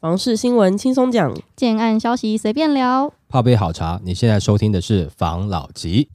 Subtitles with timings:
[0.00, 4.00] 房事新闻轻松讲，建案消息随便聊，泡杯好茶。
[4.04, 6.08] 你现在收听的是房老吉。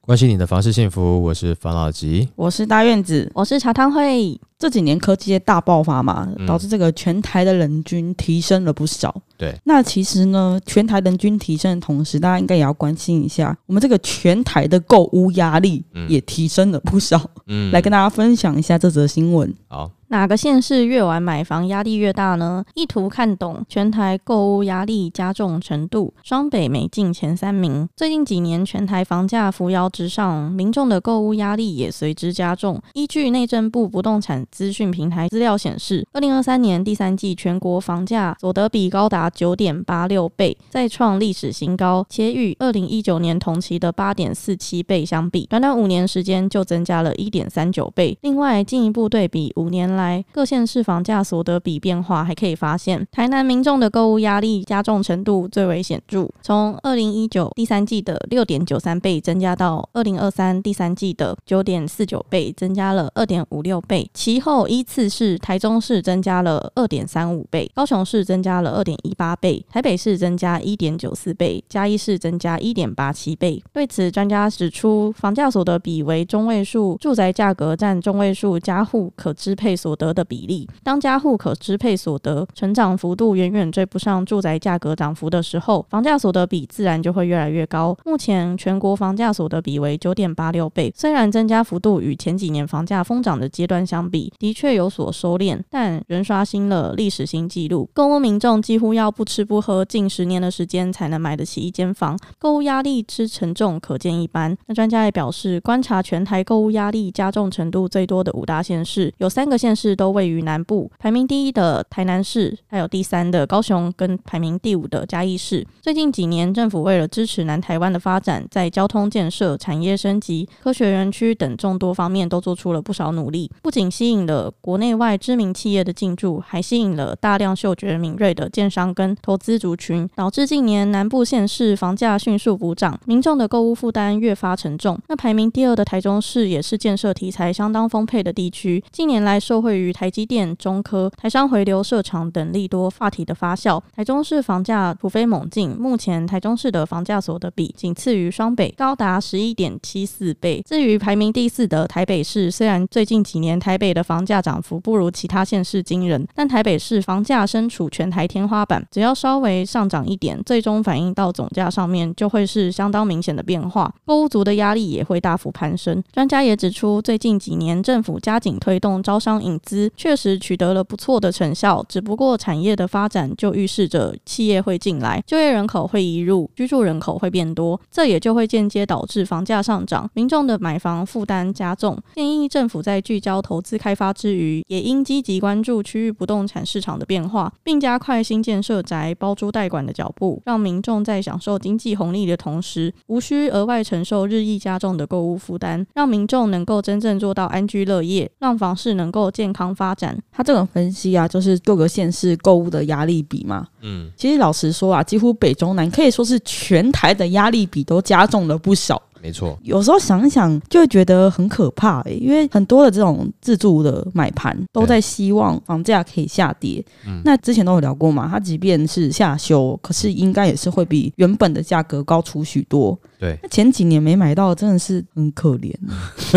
[0.00, 4.40] 关心你的房事幸福，我是房老吉，我是大院子，我是茶汤会。
[4.58, 9.14] 这几年科技业大爆发嘛，导致这个全台的人均提升了不少。
[9.36, 17.20] 对，那其实呢，全台人均提升的同时，大家应该也要关心一下，我们这个全台的购物压力也提升了不少。
[17.46, 19.54] 嗯，来跟大家分享一下这则新闻。
[19.68, 19.90] 好。
[20.10, 22.64] 哪个县市越晚买房压力越大呢？
[22.74, 27.86] 一图看懂全台购物压力加重程度，双北每进前三名。
[27.94, 32.80] 最近几年，全台房价扶摇直上，民众的购物压力也随之加重。
[32.94, 48.16] 依据内政部不动产资讯平台资料显示，二零二三年第三季全国房价所得比高达九点八六倍，再创历史新高，且与二零一九年同期的八点四七倍相比，短短五年时间就增加了一点三九倍。
[48.22, 64.08] 另外，进一步对比五年来各县市房价所得比变化，还可以发现，台南民众的购物压力加重程度最为显著，从二零一九第三季的六点九三倍增加到二零二三第三季的九点四九倍，增加了二点五六倍。
[64.14, 73.62] 其后依次是台中市增加了二点三五倍，高雄市增加了二点一八倍，台北市增加一点九四倍，嘉义市增加一点八七倍。
[73.72, 87.96] 对此，专家指出，房价所得比为中位数住宅价格占中位数家户可支配所得的比例，当家户可支配所得成长幅度远远追不上住宅价格涨幅的时候，房价所得比自然就会越来越高。
[88.04, 97.88] 目前全国房价所得比为九点八六倍，虽然增加幅度与前几年房价疯涨的阶段相比，的确有所收敛，但仍刷新了历史新纪录。
[97.92, 104.56] 购物民众几乎要不吃不喝近十年的时间才能买得起一间房，购物压力之沉重可见一斑。
[104.66, 115.66] 那专家也表示，观察全台购物压力加重程度最多的五大县市，有三个县市都位于南部，排名第一的台南市，还有第三的高雄，跟排名第五的嘉义市。
[115.80, 134.98] 最近几年，政府为了支持南台湾的发展，在交通建设、产业升级、科学园区等众多方面都做出了不少努力，不仅吸引了国内外知名企业的进驻，还吸引了大量嗅觉敏锐的建商跟投资族群，导致近年南部县市房价迅速补涨，民众的购物负担越发沉重。
[135.08, 140.48] 那排名第二的台中市，也是建设题材相当丰沛的地区，近年来受惠于台积电。
[140.58, 145.70] 中科、台商回流设厂等利多话题的发酵，台中市房价突飞猛进。
[145.70, 150.62] 目前台中市的房价所得比仅次于双北，高达十一点七四倍。
[150.66, 166.02] 至于排名第四的台北市，虽然最近几年台北的房价涨幅不如其他县市惊人，但台北市房价身处全台天花板，只要稍微上涨一点，最终反映到总价上面就会是相当明显的变化，购屋族的压力也会大幅攀升。
[166.10, 170.38] 专家也指出，最近几年政府加紧推动招商引资，确实。
[170.38, 181.98] 取得了不错的成效，只不过产业的发展就预示着企业会进来，就业人口会移入，居住人口会变多，这也就会间接导致房价上涨，民众的买房负担加重。
[182.14, 200.16] 建议政府在聚焦投资开发之余，也应积极关注区域不动产市场的变化，并加快新建设宅包租代管的脚步，让民众在享受经济红利的同时，无需额外承受日益加重的购物负担，让民众能够真正做到安居乐业，让房市能够健康发展。
[200.30, 203.66] 他这种分析啊，就是各个县市购物的压力比嘛。
[203.80, 209.02] 嗯，其实老实说啊，几乎北中南可以说是全台的压力比都加重了不少。
[209.22, 216.84] 没错，有时候想一想就会觉得很可怕欸，因为很多的这种自住的买盘都在希望房价可以下跌。
[217.06, 222.98] 嗯，那之前都有聊过嘛，它即便是下修，可是应该也是会比原本的价格高出许多。
[223.18, 225.74] 对，那前几年没买到，真的是很可怜。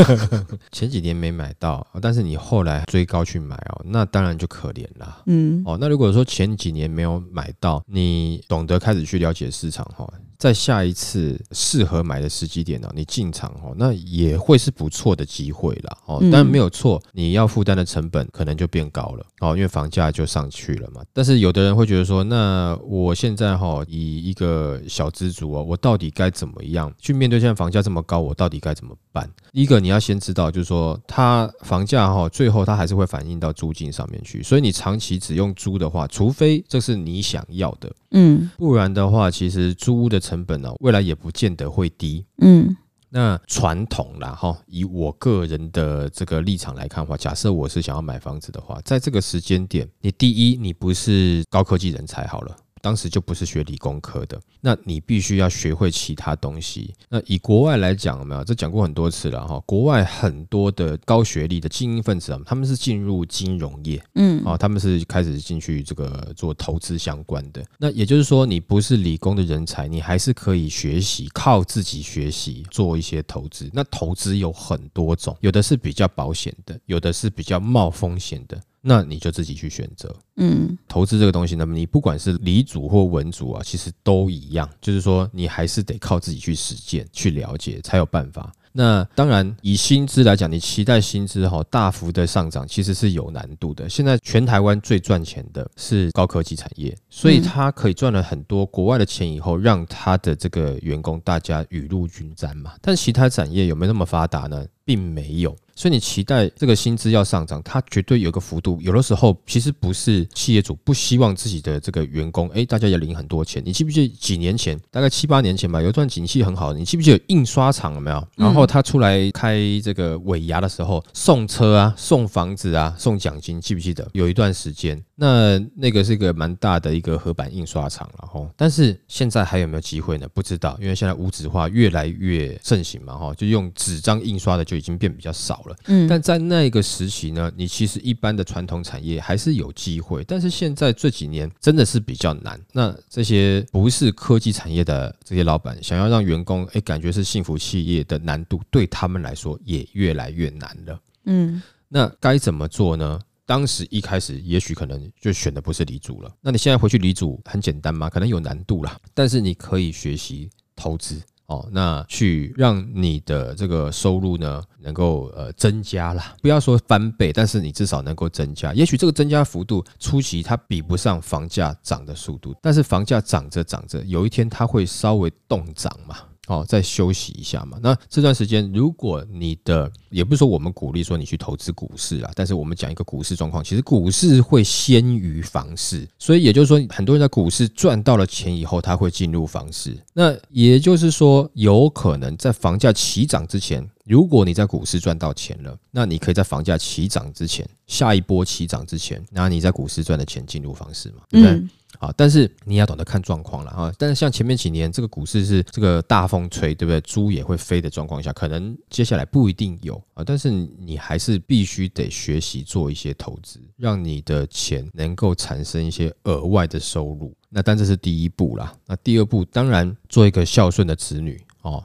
[0.71, 5.21] 前几年没买到，但是你后来追高去买哦，那当然就可怜啦。
[5.27, 10.11] 嗯，哦，那如果说前几年没有买到，你懂得开始去了解市场哈。
[10.41, 16.19] 在下一次适合买的时机点呢，你进场哦，那也会是不错的机会啦哦。
[16.31, 21.03] 但没有错，你要负担的成本可能就变高了哦，因为房价就上去了嘛。
[21.13, 28.19] 但是有的人会觉得说，那我现在哈以一个小资族哦，我到底该怎么样去面对现在房价这么高？
[28.19, 29.29] 我到底该怎么办？
[29.51, 34.41] 一个你要先知道，就是说它房价哈最后它还是会反映到租金上面去。
[34.41, 40.19] 所以你长期只用租的话，除非这是你想要的，嗯，不然的话，其实租屋的。
[40.30, 42.25] 成本呢，未来也不见得会低。
[42.37, 42.75] 嗯，
[43.09, 52.55] 那传统啦哈，以我个人的这个立场来看的话，假设我是想要买房子的话，在这个时间点，你第一，你不是高科技人才好了。
[52.81, 56.93] 当时就不是学理工科的，那你必须要学会其他东西。
[57.09, 58.43] 那以国外来讲，有没有？
[58.43, 59.61] 这讲过很多次了哈。
[59.65, 67.63] 国外很多的高学历的精英分子啊，他们是进入金融业，嗯，哦，他们是开始进去这个做投资相关的。
[67.77, 73.69] 那也就是说，你不是理工的人才，你还是可以学习，靠自己学习做一些投资。
[73.73, 78.59] 那投资有很多种，有的是比较保险的，有的是比较冒风险的。
[78.81, 88.51] 那你就自己去选择，嗯，投资这个东西，那么你不管是理组或文组啊，其实都一样，就是说你还是得靠自己去实践、去了解，才有办法。
[88.73, 93.89] 那当然，以薪资来讲，你期待薪资哈大幅的上涨，其实是有难度的。
[93.89, 102.71] 现在全台湾最赚钱的是高科技产业，所以它可以赚了很多国外的钱以后，让他的这个员工大家雨露均沾嘛。
[102.81, 104.65] 但其他产业有没有那么发达呢？
[104.85, 105.55] 并没有。
[105.73, 108.77] 所以你期待这个薪资要上涨，它绝对有个幅度。
[108.81, 113.63] 有的时候其实不是企业主不希望自己的这个员工，哎，大家也领很多钱。
[113.65, 118.27] 你记不记得几年前，大概七八年前吧，有一段景气很好，你记不记得印刷厂有没有？
[118.35, 124.07] 然后他出来开这个尾牙的时候，送车啊，送房子啊，送奖金，记不记得？
[124.11, 130.27] 有一段时间，那那个是一个蛮大的一个合板印刷厂，然后，但是现在还有没有机会呢？
[130.33, 135.75] 不知道，因为现在无纸化越来越盛行嘛，哈，就用纸张印刷的就已经变比较少了。
[135.85, 142.59] 嗯，但在那个时期呢，你其实一般的传统产业还是有机会，但是现在这几年真的是比较难。
[142.73, 150.99] 那这些不是科技产业的这些老板，想要让员工诶感觉是幸福企业的难度，对他们来说也越来越难了。
[151.25, 153.19] 嗯，那该怎么做呢？
[153.45, 156.31] 当时一开始也许可能就选的不是理组了。
[156.41, 158.09] 那你现在回去理组很简单吗？
[158.09, 161.21] 可能有难度啦，但是你可以学习投资。
[161.47, 168.73] 哦，那去让你的这个收入呢，能够呃增加啦，不要说翻倍，但是你至少能够增加。
[168.73, 176.19] 也许这个增加幅度初期它比不上房价涨的速度，但是房价涨着涨着，有一天它会稍微动涨嘛。
[176.51, 177.79] 哦，再休息一下嘛。
[177.81, 189.97] 那这段时间，如果你的也不是说我们鼓励说你去投资股市啊，但是我们讲一个股市状况，其实股市会先于房市，所以也就是说，很多人在股市赚到了钱以后，他会进入房市。
[190.13, 201.55] 那也就是说，有可能在房价起涨之前，如果你在股市赚到钱了，那你可以在房价起涨之前，下一波起涨之前，拿你在股市赚的钱进入房市嘛，对不对？
[201.55, 201.69] 嗯
[201.99, 203.93] 啊，但是你要懂得看状况了啊。
[203.97, 206.99] 但是像前面几年这个股市是这个大风吹，对不对？
[206.99, 210.25] 猪也会飞的状况下，可能接下来不一定有啊。
[210.25, 217.33] 但是你还是必须得学习做一些投资，让你的钱能够产生一些额外的收入。
[217.47, 218.75] 那但这是第一步啦。
[218.85, 221.81] 那第二步，当然做一个孝顺的子女哦。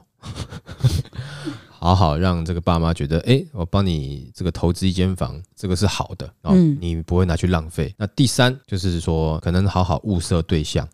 [1.87, 7.95] 好好让这个爸妈觉得，哎，我帮你这个投资一间房，这个是好的，哦，你不会拿去浪费。
[7.97, 10.85] 那第三就是说，可能好好物色对象。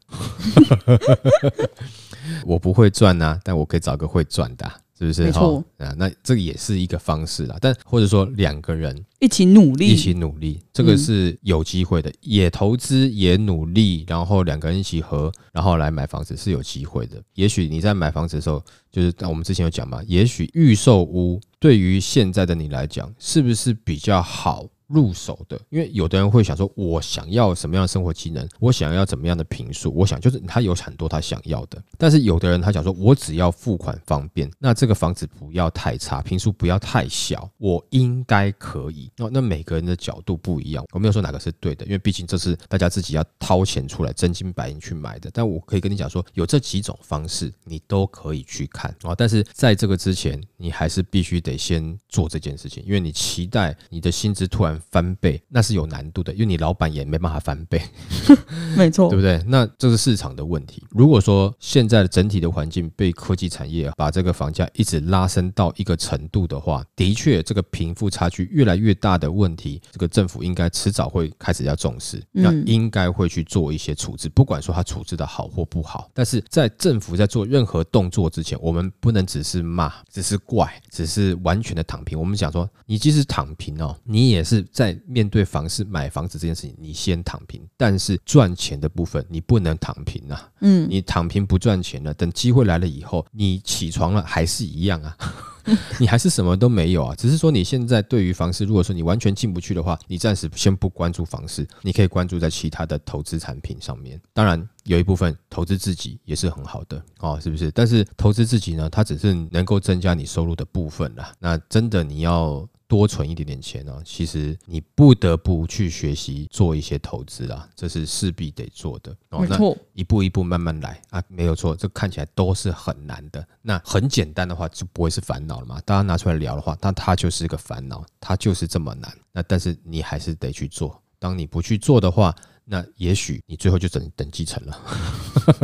[2.46, 4.72] 我不会赚呐，但我可以找个会赚的。
[4.96, 5.24] 是不是？
[5.24, 7.58] 没错啊，那这个也是一个方式啦。
[7.60, 12.10] 但或者说两个人一起努力，一起努力，这个是有机会的。
[12.10, 17.22] 嗯、也投资，也努力，然后两个人一起合，然后来买房子是有机会的。
[17.34, 24.66] 也许你在买房子的时候，就是我们之前有讲嘛，也许预售屋对于现在的你来讲，是不是比较好？
[24.88, 31.82] 入手的，因为有的人会想说，我想要什么样的生活机能，我想要怎么样的平数，我想就是他有很多他想要的。
[31.98, 39.10] 但是有的人他想说，我只要付款方便，那这个房子不要太差，评数不要太小，我应该可以。
[39.18, 45.30] 哦，那每个人的角度不一样，我没有说哪个是对的，因为毕竟这是大家自己要掏钱出来，真金白银去买的。
[45.34, 49.14] 但我可以跟你讲说，有这几种方式，你都可以去看啊。
[49.16, 57.82] 但是在这个之前，你还是必须得先做这件事情，因为你期待你的薪资突然翻倍那是有难度的，因为你老板也没办法翻倍，
[58.78, 59.42] 没错，对不对？
[59.48, 60.84] 那这是市场的问题。
[60.90, 76.10] 如果说现在的整体的环境被科技产业把这个房价一直拉升到一个程度的话，的确这个贫富差距越来越大的问题，这个政府应该迟早会开始要重视，那应该会去做一些处置，不管说它处置的好或不好。
[76.14, 82.20] 但是在政府在做任何动作之前，我们不能只是骂，只是怪，只是完全的躺平。
[82.20, 84.64] 我们讲说，你即使躺平哦，你也是。
[84.74, 90.52] 在面对房市买房子这件事情，你先躺平，但是赚钱的部分你不能躺平啊。
[90.62, 95.16] 嗯，你躺平不赚钱了，等机会来了以后，你起床了还是一样啊，
[96.00, 97.16] 你还是什么都没有啊。
[97.16, 104.20] 只是说你现在对于房市，如果说你完全进不去的话，你暂时先不关注房市，你可以关注在其他的投资产品上面。
[104.34, 107.72] 当然，有一部分投资自己也是很好的哦，是不是？
[107.72, 111.32] 但是投资自己呢，它只是能够增加你收入的部分啦。
[111.40, 112.68] 那真的你要。
[112.94, 119.18] 多存一点点钱呢，其实你不得不去学习做一些投资啊，这是势必得做的。
[119.32, 123.44] 没错，一步一步慢慢来啊，没有错，这看起来都是很难的。
[123.64, 125.82] 那很简单的话就不会是烦恼了嘛？
[125.82, 129.12] 大家拿出来聊的话，那它就是一个烦恼，它就是这么难。
[129.32, 131.02] 那但是你还是得去做。
[131.18, 134.80] 当你不去做的话，那也许你最后就等等继承了。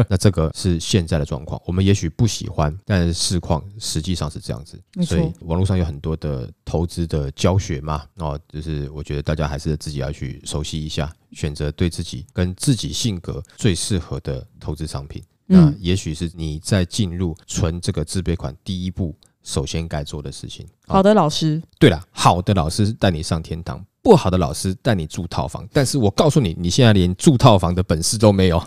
[0.09, 1.61] 那这个是现在的状况。
[1.65, 4.79] 我们也许不喜欢，但是市况实际上是这样子。
[5.05, 15.23] 所以网络上有很多的投资的教学嘛，哦，就是我觉得大家还是自己要去熟悉一下，选择对自己跟自己性格最适合的投资商品。
[15.51, 20.65] 那也许是你在进入存这个自备款第一步，首先该做的事情。
[20.87, 21.61] 好的，老师。
[21.79, 23.83] 对了，好的老师带你上天堂。
[24.01, 28.57] 不好的老师带你住套房，但是我告诉你，你现在连住套房的本事都没有，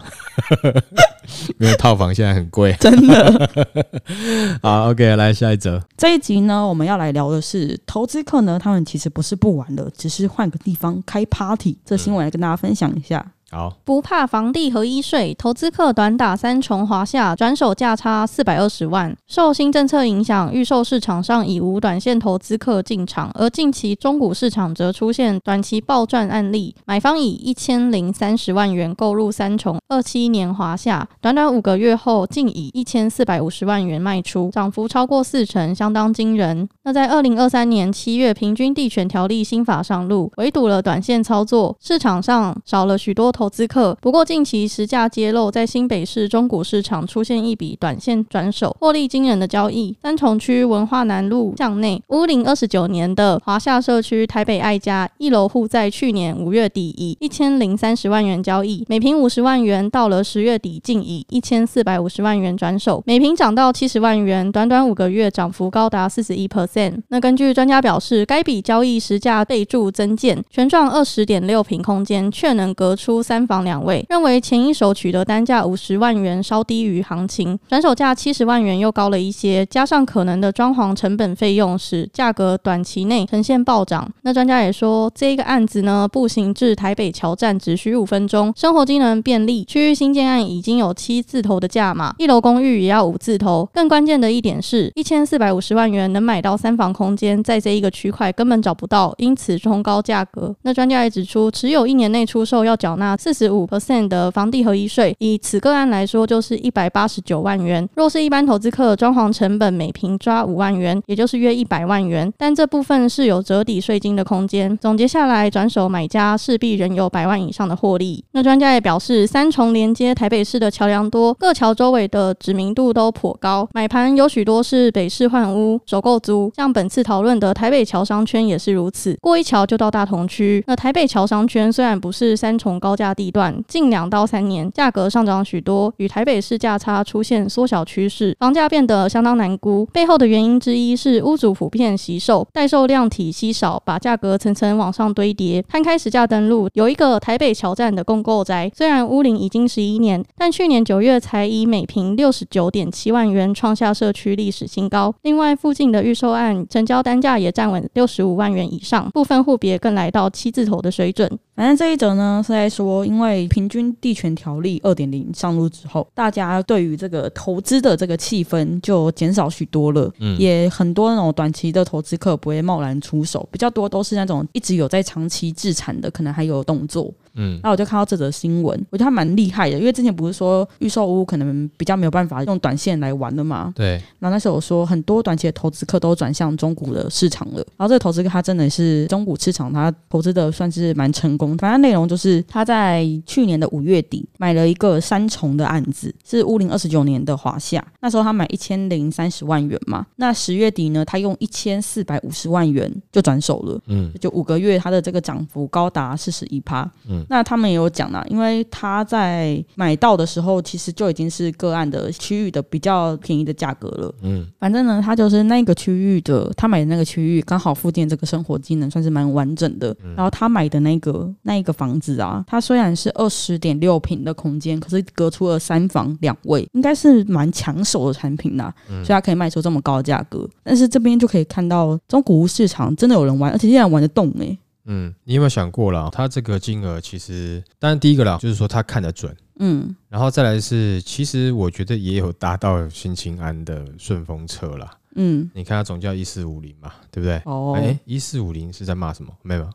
[1.59, 3.51] 因为套房现在很贵，真的。
[4.63, 5.83] 好，OK，来下一则。
[5.97, 11.79] 这一集呢，我们要来聊的是投资客呢，他们其实不是不玩了，只是换个地方开 party。
[11.83, 13.33] 这新闻来跟大家分享一下。
[13.55, 19.15] 好，不怕房地合一税，投资客短打三重华夏，转手价差四百二十万。
[19.29, 26.75] 受新政策影响，预售市场上已无短线投资客进场，而近期中古市场则出现短期暴赚案例。
[26.87, 36.67] 买方以一千零三十万元购入三重二七年华夏，短短五个月后，竟以一千四百五十万元卖出，涨幅超过四成，相当惊人。
[36.85, 43.42] 那在二零二三年七月，平均地权条例新法上路，围堵了短线操作，市场上少了许多投。
[43.43, 49.97] 投资客，不过近期实价揭露，在新北市中古市场出现一笔短线转手获利惊人的交易。
[50.01, 67.03] 三重区文化南路巷内屋龄二十九年的华夏社区台北爱家一楼户，在去年五月底以一千零三十万元交易，每坪五十万元，到了十月底竟以一千四百五十万元转手，每坪涨到七十万元，短短五个月涨幅高达四十一 percent。
[67.09, 73.32] 那根据专家表示，该笔交易实价备注增建，全幢二十点六坪空间，却能隔出三。
[73.33, 84.07] 三房两卫，认为前一手取得单价五十万元稍低于行情，转手价七十万元又高了一些，加上可能的装潢成本费用，使价格短期内呈现暴涨。
[84.21, 93.67] 那专家也说，这一个案子呢，步行至台北桥站只需五分钟，生活机能便利，区域新建案已经有七字头的价码，一楼公寓也要五字头。
[93.73, 100.55] 更关键的一点是，一千四百五十万元能买到三房空间，在这一个区块根本找不到，因此冲高价格。
[100.65, 103.12] 那专家也指出，持有一年内出售要缴纳。
[103.17, 107.89] 四十五 percent 的房地合一税，以此个案来说，就是一百八十九万元。
[107.95, 112.33] 若是一般投资客，装潢成本每平抓五万元，也就是约一百万元。
[112.37, 114.77] 但这部分是有折抵税金的空间。
[114.79, 118.25] 总结下来，转手买家势必仍有百万以上的获利。
[118.33, 123.69] 那专家也表示，三重连接台北市的桥梁多，各桥周围的知名度都颇高。
[123.73, 129.17] 买盘有许多是北市换屋、首购租，像本次讨论的台北桥商圈也是如此。
[129.21, 130.63] 过一桥就到大同区。
[130.67, 139.85] 那台北桥商圈虽然不是三重高价地段近两到三年价格上涨许多，与台北市价差出现缩小趋势，房价变得相当难估。
[139.87, 145.61] 背后的原因之一是屋主普遍惜售，待售量体稀少，把价格层层往上堆叠。
[145.63, 155.13] 摊开实价登录，有一个台北桥站的共购宅，虽然屋龄已经十一年，但去年九月才以每坪六十九点七万元创下社区历史新高。
[155.23, 161.31] 另外，附近的预售案成交单价也站稳六十五万元以上，部分户别更来到七字头的水准。
[161.55, 170.11] 反正这一则呢是在说，因为平均地权条例二点零上路之后，大家对于这个投资的这个气氛就减少许多了。
[170.19, 177.13] 嗯，也很多那种短期的投资客不会贸然出手，比较多都是那种一直有在长期置产的，可能还有动作。
[177.35, 183.73] 嗯，那我就看到这则新闻，我觉得他蛮厉害的，因为之前不是说预售屋可能比较没有办法用短线来玩的嘛。
[183.75, 183.93] 对。
[184.19, 191.57] 然后那时候我说很多短期的投资客都转向中股的市场了，然后这个投资客他真的是中股市场，他投资的算是蛮成功。
[191.57, 192.82] 反正内容就是他在
[193.27, 207.25] 去年的五月底买了一个三重的案子，是屋龄二十九年的华夏，那时候他买一千零三十万元嘛，那十月底呢，他用一千四百五十万元就转手了，嗯，就五个月他的这个涨幅高达四十一趴，嗯。
[207.29, 214.15] 那他们也有讲啦，因为他在买到的时候，其实就已经是个案的区域的比较便宜的价格了。
[214.23, 219.97] 嗯，反正呢，他就是那个区域的，他买的那个区域刚好附近这个生活机能算是蛮完整的。
[220.17, 228.75] 然后他买的那个那一个房子啊，它虽然是二十点六平的空间，可是隔出了三房两卫，应该是蛮抢手的产品啦。
[228.89, 230.49] 所以它可以卖出这么高的价格。
[230.63, 234.59] 但是这边就可以看到中古屋市场真的有人玩，而且竟然玩得动哎、欸。
[234.87, 236.09] 嗯，你有没有想过啦？
[236.11, 244.91] 它这个金额其实，当然第一个啦，就是说他看得准，嗯，然后再来是，其实我觉得也有搭到新青安的顺风车啦。
[245.15, 247.37] 嗯，你看它总价一四五零嘛，对不对？
[247.45, 249.31] 哦，哎，一四五零是在骂什么？
[249.43, 249.69] 没有，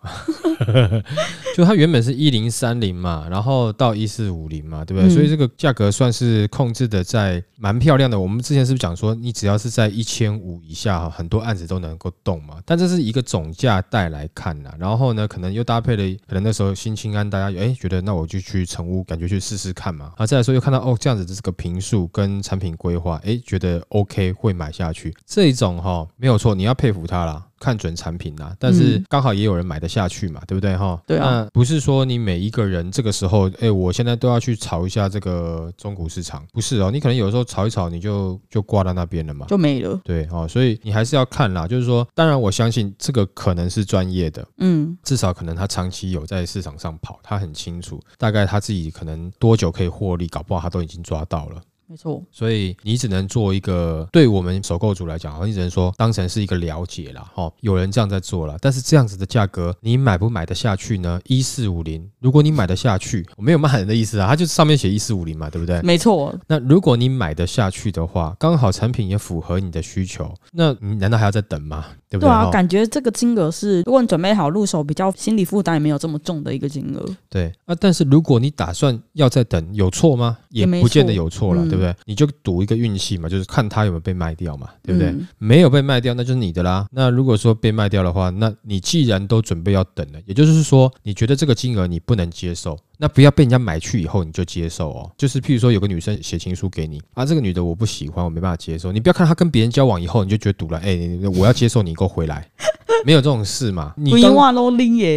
[1.55, 5.09] 就它原本是一零三零嘛，然后到一四五零嘛，对不对？
[5.09, 8.19] 嗯、所以这个价格算是控制的在蛮漂亮的。
[8.19, 12.57] 我们之前是不是讲说，你只要是在一千五以下，很多案子都能够动嘛？
[12.65, 20.11] 但这是一个总价带来看呐，然后呢，可能又搭配了，可能那时候新青安，大家哎觉得那我就去成屋，感觉去试试看嘛。
[20.17, 25.13] 啊，再来说又看到哦这样子的这个平数跟产品规划，哎觉得 OK 会买下去。
[25.25, 27.46] 这一种哈、哦、没有错，你要佩服他啦。
[27.59, 31.01] 看准产品啦，但是刚好也有人买得下去嘛，嗯、对不对哈？
[31.05, 39.99] 对啊，不是说你每一个人这个时候，哎，我现在都要去炒一下这个中古市场，不是哦，你可能有时候炒一炒，你就就挂到那边了嘛，就没了。
[40.03, 51.61] 对哦，所以你还是要看啦，就是说，当然我相信这个可能是专业的，嗯，至少可能他长期有在市场上跑，他很清楚大概他自己可能多久可以获利，搞不好他都已经抓到了。
[51.89, 57.25] 没错，所以你只能做一个，对我们首购组来讲，你只能说当成是一个了解了。
[57.33, 57.51] 哈。
[57.61, 61.19] 有人这样在做了，但是这样子的价格，你买不买得下去呢？
[61.25, 65.81] 一四五零，如果你买得下去，我没有骂人的意思啊，它就是上面写一四五零嘛，对不对？
[65.81, 66.37] 没错。
[66.47, 71.85] 那如果你买得下去的话，刚好产品也符合你的需求，那你难道还要再等吗？
[72.09, 72.29] 对不对？
[72.29, 77.05] 对啊，感觉这个金额是，如果你准备好入手，比较心理负担也没有这么重的一个金额。
[77.29, 80.37] 对啊，但是如果你打算要再等，有错吗？
[80.49, 81.95] 也不见得有错了，对不对？
[82.05, 85.15] 你就赌一个运气嘛，就是看它有没有被卖掉嘛，对不对？
[85.37, 86.87] 没有被卖掉，那就是你的啦。
[86.91, 92.77] 那如果说被卖掉的话，那你既然都准备要等了，也就是说，你觉得这个金额你不能接受。
[92.97, 98.91] 那不要被人家买去以后你就接受哦，就是譬如说有个女生写情书给你啊，这个女的我不喜欢，我没办法接受。
[98.91, 100.97] 你不要看她跟别人交往以后你就觉得堵了，哎，
[101.37, 102.47] 我要接受你，给我回来，
[103.05, 103.93] 没有这种事嘛。
[103.95, 104.33] 你当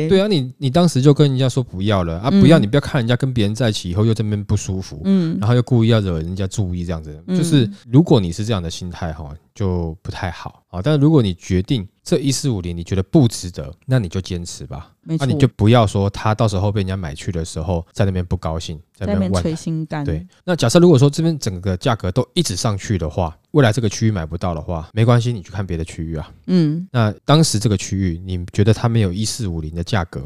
[0.09, 10.81] 对啊，你你当时就跟人家说不要了啊，不要，你不要看人家跟别人在一起以后又这边不舒服，嗯，然后又故意要惹人家注意这样子，就是如果你是这样的心态哈，就不太好啊。
[10.83, 14.93] 但是如果你决定这一四五零你觉得不值得，那你就坚持吧。
[15.03, 20.05] 那、啊、你就不要说他到时候被人家买去的时候，在那边不高兴，在那边捶心肝。
[20.05, 26.31] 对，那假设如果说这边整个价格都一直上去的话，未来这个区域买不到的话，没关系，你去看别的区域啊。
[26.47, 30.23] 嗯，那当时这个区域，你觉得它没有一四五零的价格，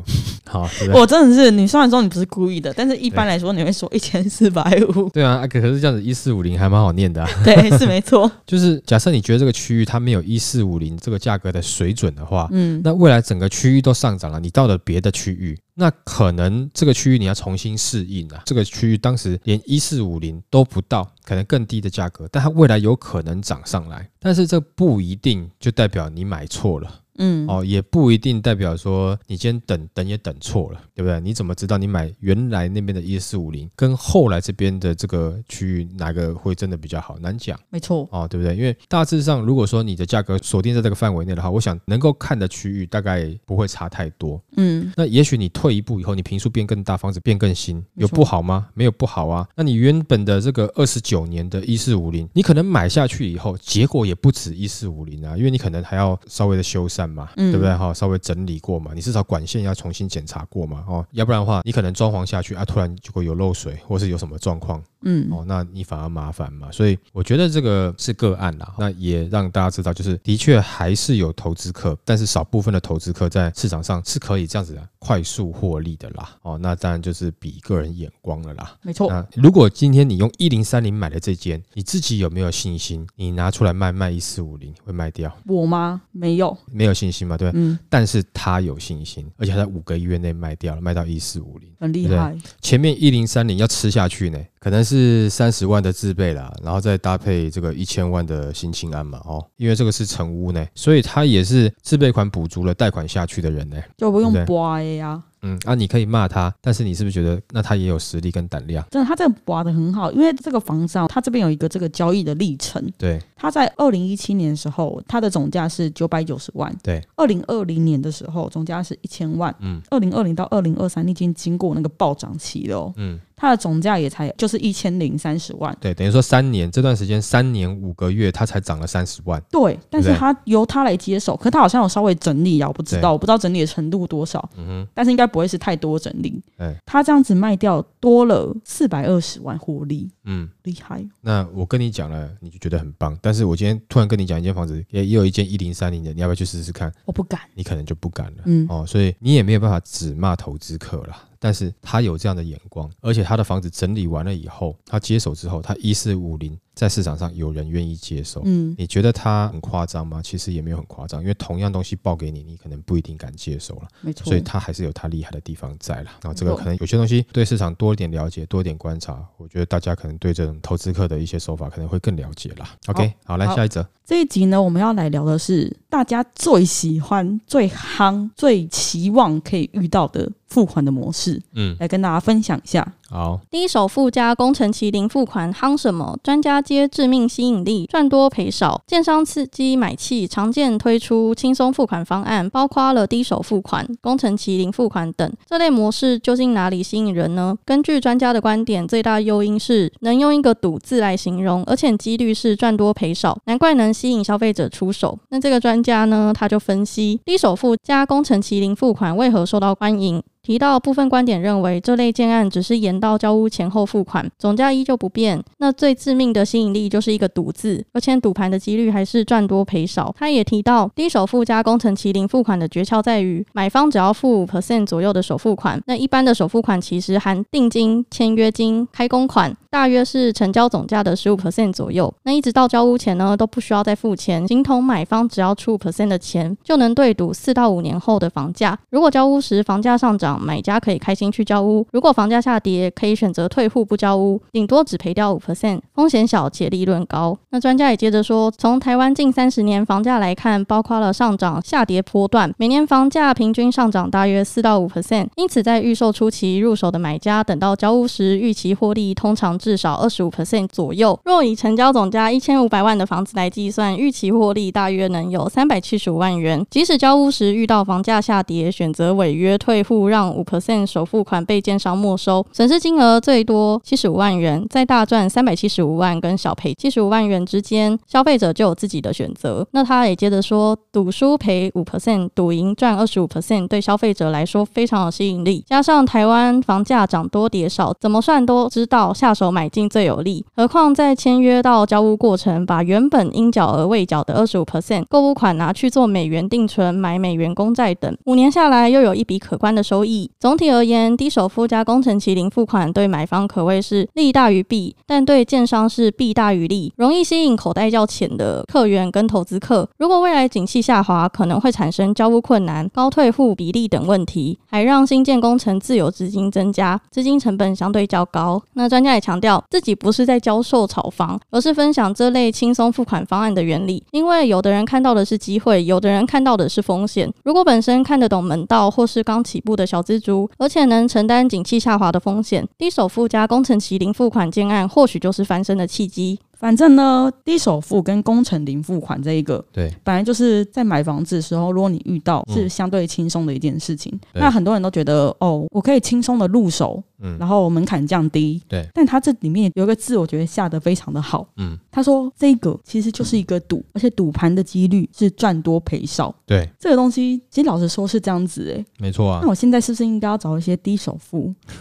[0.46, 5.08] 好，对对，我真的是你虽然说你不是故意的，但是一般来说你会说一千四百五。
[5.10, 7.30] 对啊，可可是这样子一四五零还蛮好念的啊。
[7.44, 8.30] 对，是没错。
[8.46, 15.56] 就是假设你觉得这个区域它没有一四五零这个价格的水准的话，嗯，那未来整个区域都上涨了，你到了别的区域。
[15.74, 27.00] 那可能这个区域你要重新适应啊，这个区域当时连一四五零都不到，可能更低的价格，但它未来有可能涨上来，但是这不一定就代表你买错了。
[27.18, 31.20] 嗯，哦，也不一定代表说你今天等等也等错了，对不对？
[31.20, 37.18] 你怎么知道你买原来那边的一四五零跟后来这边的这个区域哪个会真的比较好？
[37.20, 37.58] 难讲。
[37.70, 38.56] 没错，哦，对不对？
[38.56, 44.42] 因为大致上，如果说你的价格锁定在这个范围内的话，我想能够看的区域大概不会差太多。
[44.56, 48.68] 嗯，那也许你退一步以后，你平数变更大，房子变更新，有不好吗？
[48.74, 49.46] 没有不好啊。
[49.54, 57.03] 那你原本的这个二十九年的一四五零，你可能买下去以后，结果也不止一四五零啊，因为你可能还要稍微的修缮。
[57.08, 57.92] 嘛，对不对哈？
[57.92, 66.72] 稍微整理过嘛，你至少管线要重新检查过嘛，哦，要不然的话，你可能装潢下去啊，突然就会有漏水，或是有什么状况，嗯，哦，那你反而麻烦嘛。
[66.72, 76.30] 所以我觉得这个是个案啦，那也让大家知道，就是的确还是有投资客，但是少部分的投资客在市场上是可以这样子的快速获利的啦。
[76.42, 78.74] 哦，那当然就是比个人眼光了啦。
[78.82, 79.08] 没错。
[79.10, 83.06] 那如果今天你用一零三零买的这间，你自己有没有信心？
[83.14, 85.30] 你拿出来卖卖一四五零会卖掉？
[85.46, 86.00] 我吗？
[86.10, 86.94] 没有，没有。
[86.94, 92.38] 信心嘛，对，嗯，但是他有信心，而且他在五个月内卖掉了，卖到一四五零，很厉害。
[92.60, 94.93] 前面一零三零要吃下去呢，可能是
[95.28, 105.22] 三十万的自备啦，然后再搭配这个一千万的新青安嘛，哦，因为这个是成屋呢，所以他也是自备款补足了贷款下去的人呢，就不用刮呀。
[105.46, 108.82] 嗯啊，你可以骂他，但是你是不是觉得那他也有实力跟胆量？
[108.90, 112.82] 真的，他这个挖的很好，因为这个房子啊，他这边有一个这个交易的历程。
[112.96, 116.74] 对，他在二零一七年的时候，他的总价是九百九十万。
[116.82, 119.54] 对，二零二零年的时候，总价是一千万。
[119.60, 122.90] 嗯，二零二零到二零二三，你已经经过那个暴涨期了。
[122.96, 123.20] 嗯。
[123.36, 141.04] 它的总价也才就是一千零三十万，对，等于说三年这段时间三年五个月，它才涨了三十万，对，但是它由它来接手，可是它好像有稍微整理啊，我不知道，我不知道整理的程度多少，嗯哼，但是应该不会是太多整理，哎，它这样子卖掉多了四百二十万获利，嗯，厉害。
[141.20, 146.92] 那我跟你讲了，你就觉得很棒，但是我今天突然跟你讲一间房子，也也有一间一零三零的，你要不要去试试看？
[147.04, 151.16] 我不敢，你可能就不敢了，嗯，哦，所以你也没有办法只骂投资客了。
[151.44, 158.42] 但是他有这样的眼光，而且他的房子整理完了以后，他接手之后，他一四五零在市场上有人愿意接受。
[158.44, 160.20] 嗯，你觉得它很夸张吗？
[160.22, 163.88] 其实也没有很夸张，因为同样东西报给你，你可能不一定敢接受了。
[164.00, 166.10] 没错，所以它还是有它厉害的地方在了。
[166.22, 172.68] 然后这个可能有些东西对市场多一点了解，多一点观察，我觉得大家可能对这种投资客的一些手法可能会更了解啦。
[172.86, 173.86] OK，好，好，来下一则。
[174.04, 181.40] 这一集呢，我们要来聊的是大家最喜欢、最夯、最期望可以遇到的付款的模式。
[181.52, 182.86] 嗯，来跟大家分享一下。
[183.14, 186.18] 好，低首付加工程期零付款夯什么？
[186.20, 195.32] 专家皆致命吸引力，赚多赔少，建商刺激买气，常见推出轻松付款方案，包括了低首付款、工程期零付款等。
[195.46, 197.56] 这类模式究竟哪里吸引人呢？
[197.64, 203.94] 根据专家的观点，最大诱因是能用一个“赌”字来形容，而且几率是赚多赔少，难怪能。
[203.94, 210.20] 吸引消费者出手，那这个专家呢，他就分析低首付加工程期零付款为何受到欢迎。
[210.44, 215.42] 提到部分观点认为，这类建案只是延到交屋前后付款，总价依旧不变。
[215.56, 220.14] 那最致命的吸引力就是一个赌字，而且赌盘的几率还是赚多赔少。
[220.18, 232.14] 他也提到，低首付加工程麒麟付款的诀窍在于，买方只要付五 percent 左右的首付款，那一般的首付款其实含定金、签约金、开工款，大约是成交总价的十五 percent 左右。
[232.22, 238.78] 那一直到交屋前呢，都不需要再付钱，形同买方只要出五 percent 的钱，就能对赌四到五年后的房价。
[238.90, 247.36] 如果交屋时房价上涨，买家可以开心去交屋，如果房价下跌，可以选择退户不交屋，顶多只赔掉五 percent，风险小且利润高。
[247.50, 255.26] 那专家也接着说，从台湾近三十年房价来看，包括了上涨、下跌波段，每年房价平均上涨大约四到五 percent。
[255.34, 261.18] 因此，在预售初期入手的买家，等到交屋时，预期获利通常至少二十五 percent 左右。
[261.24, 266.62] 若以成交总价一千五百万的房子来计算，预期获利大约能有三百七十五万元。
[266.70, 270.84] 即使交屋时遇到房价下跌，选择违约退户，让五 percent。
[270.84, 279.66] 首付款被建商没收，损失金额最多七十五万元，在大赚三百七十五万跟小赔七十五万元之间，消费者就有自己的选择。
[279.70, 285.64] 那他也接着说，赌输赔五 percent，赌赢赚二十五 percent，对消费者来说非常有吸引力。
[285.66, 290.44] 加上台湾房价涨多跌少，怎么算都知道下手买进最有利。
[290.56, 300.28] 何况在签约到交屋过程，把原本应缴而未缴的二十五 percent 购物款拿去做美元定存、买美元公债等，五年下来又有一笔可观的收益。
[300.40, 309.88] 总体而言，低首付加工程期零付款对买方可谓是利大于弊，但对建商是弊大于利，容易吸引口袋较浅的客源跟投资客。
[309.98, 318.60] 如果未来景气下滑，可能会产生交屋困难、高退户比例等问题，还让新建工程自有资金增加，资金成本相对较高。
[318.74, 324.02] 那专家也强调，自己不是在教售炒房，而是分享这类轻松付款方案的原理。
[324.12, 327.32] 因为有的人看到的是机会，有的人看到的是风险。
[327.44, 336.38] 如果本身看得懂门道，或是刚起步的小资族，而且能承担景气下滑的风险，低首付加工程期零付款建案，或许就是翻身的契机。
[336.56, 348.86] 反正呢，低首付跟工程零付款这一个，对，本来就是在买房子的时候，如果你遇到是相对轻松的一件事情，嗯、那很多人都觉得哦，我可以轻松的入手，嗯，然后门槛降低，对。
[348.94, 356.68] 但他这里面有一个字，我觉得下得非常的好，嗯，他说这个其实就是一个赌，而且赌盘的几率是赚多赔少，对。
[356.78, 359.40] 这个东西其实老实说是这样子，哎，没错啊。
[359.42, 361.54] 那我现在是不是应该要找一些低首付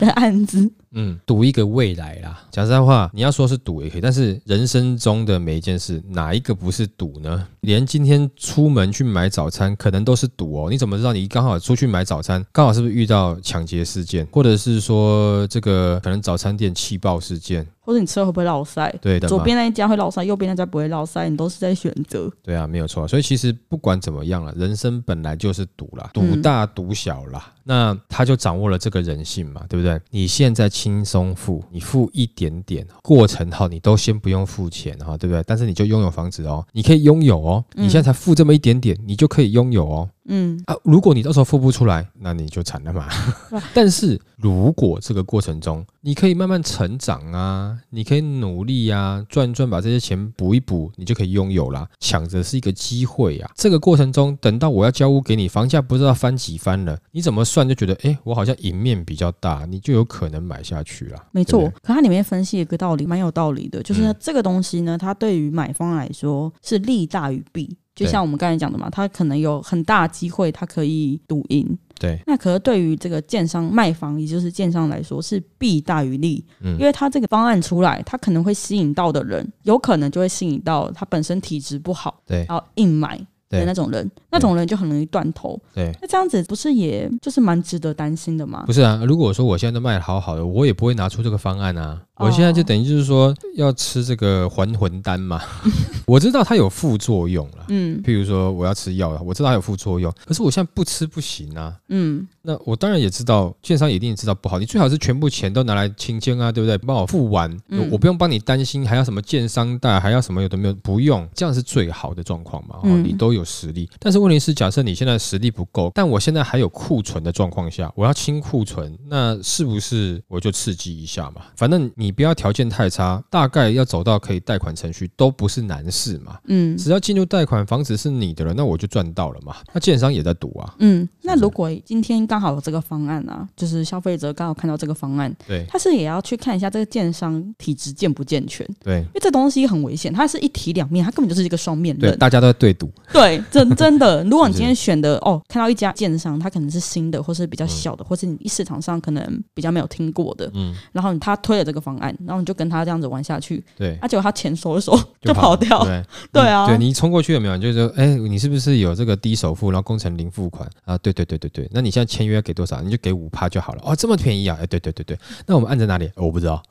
[0.00, 0.70] 的案子？
[0.96, 2.40] 嗯，赌一个未来啦。
[2.52, 7.48] 讲实在话，你要说是赌也可以，但是人生中的每一件事，哪一个不是赌呢？
[7.62, 10.70] 连今天出门去买早餐，可能都是赌哦。
[10.70, 17.66] 你怎么知道你刚好出去买早餐，刚好是不是遇到抢劫事件，或者是说这个可能早餐店气爆事件？
[17.84, 18.90] 或者你车会不会落塞？
[19.00, 22.30] 对的，左边那一家会落塞，右边那家不会落塞，你都是在选择。
[22.42, 23.06] 对啊，没有错。
[23.06, 27.42] 所以其实不管怎么样了，人生本来就是赌啦，赌大赌小啦。
[27.46, 30.00] 嗯、那他就掌握了这个人性嘛，对不对？
[30.10, 35.42] 你现在轻松付，你付一点点，过程哈，你都先不用付钱哈，对不对？
[35.46, 37.64] 但是你就拥有房子哦，你可以拥有哦。
[37.74, 40.08] 你现在才付这么一点点，你就可以拥有哦。
[40.26, 43.08] 嗯啊，如果你到时候付不出来，那你就惨了嘛。
[43.74, 51.88] 但是如果这个过程中，你可以慢慢成长啊，你可以努力啊，赚赚把这些钱补一补，你就可以拥有啦。
[52.00, 53.50] 抢着是一个机会啊。
[53.54, 61.22] 这个过程中，等到我要交屋给你，房价不知道翻几番了，你怎么算就觉得，哎，我好像赢面比较大，你就有可能买下去了。
[61.32, 67.76] 没错，可它里面分析一个道理，蛮有道理的，就是这个东西呢，它对于买方来说是利大于弊。
[67.94, 71.78] 就像我们刚才讲的嘛，他可能有很大机会，他可以赌赢。
[72.00, 76.44] 对，那可是对于这个建商卖房，也就是建商来说，是弊大于利。
[76.60, 83.24] 嗯，因为他这个方案出来，他可能会吸引到的人，有可能就会吸引到他本身体质不好，对，然后硬买。
[83.48, 85.60] 的那种人，那种人就很容易断头。
[85.74, 88.64] 对，那这样子不是也就是蛮值得担心的吗？
[88.66, 92.00] 不是啊，如果说我现在都卖的好好的，我也不会拿出这个方案啊。
[92.16, 95.40] 我现在就等于就是说要吃这个还魂丹嘛。
[96.06, 101.74] 我知道它有副作用了，嗯，譬如说我要吃药了，我知道它有副作用，可是我现在不吃不行啊。
[101.88, 106.76] 嗯，那我当然也知道，建商一定知道不好，你最好是全部钱都拿来清清啊，对不对？
[106.78, 112.76] 帮我付完，嗯、我不用帮你担心，还要什么建商贷，还要什么有的没有，不用，这样是最好的状况嘛。
[112.82, 121.42] 哦，你都有实力，但是问题是，假设你现在实力不够，但我现在还有库存的状况下，我要清库存，那是不是我就刺激一下嘛？
[121.56, 126.38] 反正你不要条件太差，大概要走到可以贷款程序都不是难事嘛。
[126.48, 129.56] 嗯，只要进入贷款，房子是你的了，那我就赚到了嘛。
[129.72, 130.74] 那建商也在赌啊。
[130.80, 138.66] 嗯，那如果今天刚好有这个方案啊，就是消费者刚好看到这个方案，对，他是也要去看一下这个建商体质健不健全。
[138.82, 142.10] 对，因为这东西很危险，它是一体两面，它根本就是一个双面刃。
[142.12, 142.90] 对，大家都在对赌。
[143.12, 157.56] 对，真 真的，如果你今天选的哦，看到一家建商，他可能是新的，或是比较小的，或是你市场上可能比较没有听过的，嗯，然后他推了这个方案，然后你就跟他这样子玩下去，对，啊，结果他钱收一收 就跑掉，对， 对啊，对你冲过去有没有？
[157.58, 160.98] 就是说，哎，你是不是有这个低首付，然后工程零付款啊？
[160.98, 162.80] 对对对对对，那你现在签约给多少？
[162.80, 164.56] 你就给五趴就好了，哦，这么便宜啊？
[164.60, 166.10] 哎，对对对对，那我们按在哪里？
[166.16, 166.62] 我不知道。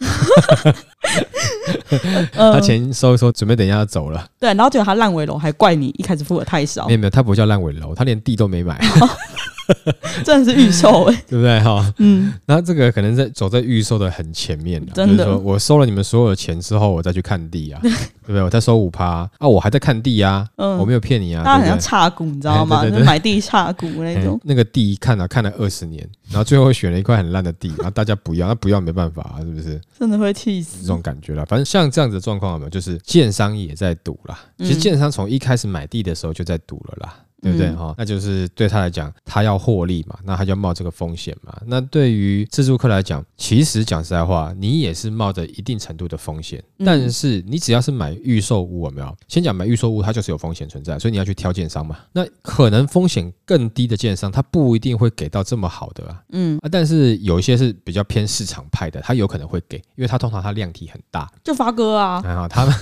[2.34, 4.28] 他钱收一收，准备等一下要走了。
[4.40, 6.88] 对，然后结果他烂尾楼还怪你一开始付的太少。
[6.88, 8.80] 没有没有，他不叫烂尾楼，他连地都没买。
[10.24, 11.94] 真的是预售哎， 对不对哈？
[11.98, 15.38] 嗯，那这个可能在走在预售的很前面的，真的。
[15.38, 17.92] 我收了你们所有的钱之后，我再去看地啊， 对
[18.28, 18.42] 不对？
[18.42, 21.44] 我再收五趴啊，我还在看地啊，嗯我没有骗你啊。
[21.44, 22.84] 大家很像差股，你知道吗？
[23.06, 24.40] 买地差股那种。
[24.44, 29.80] 那个地看了看了二十年，然后最后选了一块很烂的地，然后大家不要，那不要没办法啊，是不是？
[30.00, 30.82] 真的会气死。
[30.82, 32.70] 这种感觉了，反正像这样子的状况有没有？
[32.70, 34.40] 就是建商也在赌啦。
[34.58, 37.16] 其实建商从一开始买地的时候就在赌了啦。
[37.44, 37.90] 对不对哈？
[37.90, 41.54] 嗯、那就是对他来讲，他要获利嘛，那他就要冒这个风险嘛。
[41.66, 46.64] 那对于自助客来讲，其实讲实在话，你也是冒着一定程度的风险。
[46.86, 49.16] 但是你只要是买预售屋，有没有？
[49.28, 52.00] 先讲买预售屋，它就是有风险存在，所以你要去挑建商嘛。
[52.14, 56.22] 那可能风险更低的建商，他不一定会给到这么好的啊。
[56.32, 62.22] 嗯啊，但是有一些是比较偏市场派的，他有可能会给，因为他通常他量体很大，就发哥啊。
[62.24, 62.76] 然后他们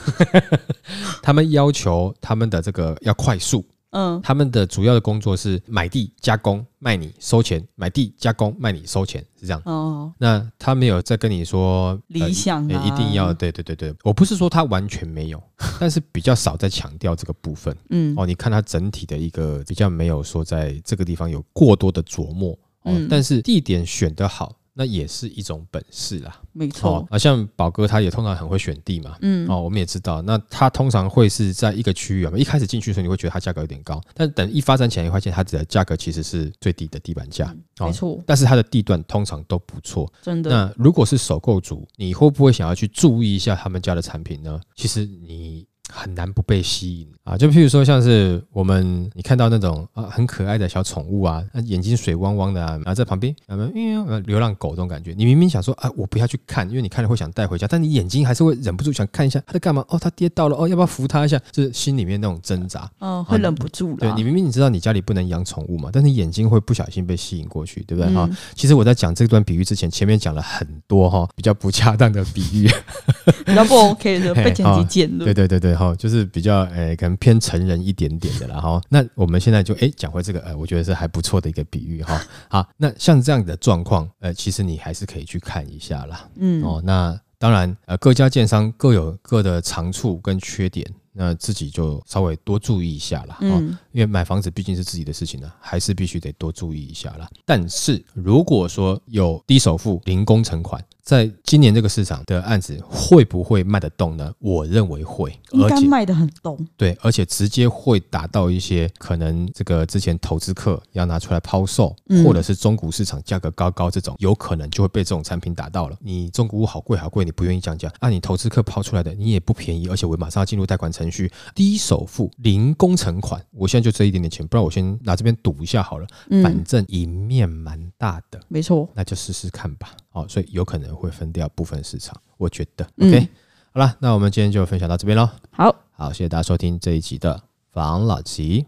[1.23, 3.65] 他们要求他们的这个要快速。
[3.91, 9.61] 嗯，他们的主要的工作是买地加工卖你收钱，买地加工卖你收钱，是这样。
[9.65, 13.93] 哦，那他没有在跟你说理想、啊呃，一定要对对对对。
[14.03, 15.41] 我不是说他完全没有，
[15.79, 17.75] 但是比较少在强调这个部分。
[17.89, 22.51] 嗯，哦，你看他整体的一个比较没有说在这个地方有过多的琢磨。
[22.83, 24.55] 哦，嗯、但是地点选得好。
[24.73, 40.49] 那也是一种本事啦，没错啊，像宝哥他也通常很会选地嘛，嗯，哦，我们也知道，那他通常会是在一个区域啊，一开始进去的时候你会觉得它价格有点高，但等一发展起来，你会发现它的价格其实是最低的地板价，没错，但是它的地段通常都不错，真的。
[40.49, 44.59] 那如果是首购族，你会不会想要去注意一下他们家的产品呢？
[44.75, 45.67] 其实你。
[45.91, 47.37] 很难不被吸引啊！
[47.37, 59.83] 就譬如说，像是我们你看到那种啊很可爱的小宠物啊，眼睛水汪汪的啊，然后在旁边，嗯，流浪狗这种感觉，你明明想说啊，我不要去看，因为你看了会想带回家，但你眼睛还是会忍不住想看一下它在干嘛？
[59.89, 61.37] 哦，它跌倒了哦，要不要扶它一下？
[61.51, 63.97] 就是心里面那种挣扎，嗯，会忍不住了。
[63.97, 68.29] 对，你明明你知道你家里不能养宠物嘛，但是眼睛会不小心被吸引过去，对不对哈？
[68.55, 72.69] 其实我在讲这段比喻之前，前面讲了很多哈比较不恰当的比喻，
[73.45, 75.25] 比较不 OK 的 被剪辑剪了。
[75.25, 76.61] 对对对对哈，就是比较。
[76.71, 78.81] 诶，可能偏成人一点点的了哈。
[78.87, 82.21] 那我们现在就诶讲回这个，呃，我觉得是还不错的一个比喻哈。
[82.49, 86.29] 好，那像这样的状况，呃，其实你还是可以去看一下啦。
[86.35, 90.85] 嗯，哦，那当然，呃，各家建商各有各的长处跟缺点。
[91.13, 97.27] 那自己就稍微多注意一下啦，嗯，因为买房子毕竟是自己的事情呢，还是必须得多注意一下啦。
[97.45, 104.31] 但是如果说有低首付、零工程款，在今年这个市场的案子会不会卖得动呢？
[104.39, 106.57] 我认为会，应该卖得很动。
[106.77, 115.97] 对，而且直接会达到一些可能这个之前投资客要拿出来抛售，或者是中古市场价格高高这种，有可能就会被这种产品打到了。
[115.99, 121.31] 你中古屋好贵好贵，你不愿意降价，按、啊、你投资客抛出来的你也不便宜，而且我马上要进入贷款程序。
[121.55, 126.07] 低首付、零工程款，我现在就这一点点钱，不然我先拿这边赌一下好了。
[126.43, 129.89] 反正赢面蛮大的，没错，那就试试看吧。
[130.11, 133.27] 好所以有可能会分掉部分市场我觉得 ok
[133.73, 135.75] 好了那我们今天就分享到这边喽好。
[136.01, 138.65] 好谢谢大家收听这一集的房老吉。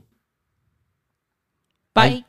[1.92, 2.24] 拜。